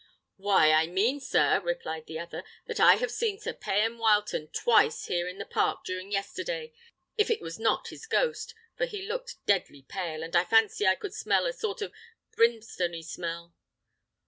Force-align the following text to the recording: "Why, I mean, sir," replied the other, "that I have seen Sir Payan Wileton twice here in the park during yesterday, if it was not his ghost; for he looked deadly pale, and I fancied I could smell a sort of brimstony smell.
"Why, 0.37 0.71
I 0.71 0.87
mean, 0.87 1.19
sir," 1.19 1.59
replied 1.59 2.07
the 2.07 2.17
other, 2.17 2.43
"that 2.65 2.79
I 2.79 2.95
have 2.95 3.11
seen 3.11 3.37
Sir 3.37 3.53
Payan 3.53 3.99
Wileton 3.99 4.51
twice 4.51 5.05
here 5.05 5.27
in 5.27 5.37
the 5.37 5.45
park 5.45 5.83
during 5.85 6.11
yesterday, 6.11 6.73
if 7.19 7.29
it 7.29 7.39
was 7.39 7.59
not 7.59 7.89
his 7.89 8.07
ghost; 8.07 8.55
for 8.75 8.87
he 8.87 9.03
looked 9.07 9.45
deadly 9.45 9.83
pale, 9.83 10.23
and 10.23 10.35
I 10.35 10.43
fancied 10.43 10.87
I 10.87 10.95
could 10.95 11.13
smell 11.13 11.45
a 11.45 11.53
sort 11.53 11.83
of 11.83 11.93
brimstony 12.35 13.03
smell. 13.03 13.53